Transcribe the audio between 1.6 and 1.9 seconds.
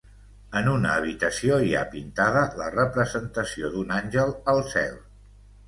hi ha